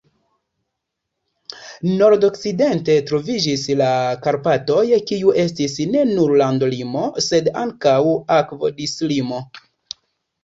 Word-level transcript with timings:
Nord-okcidente 1.89 2.95
troviĝis 3.09 3.65
la 3.81 3.89
Karpatoj, 4.23 4.81
kiu 5.11 5.33
estis 5.43 5.75
ne 5.95 6.01
nur 6.15 6.33
landolimo, 6.43 7.03
sed 7.29 7.51
ankaŭ 7.65 7.99
akvodislimo. 8.39 9.43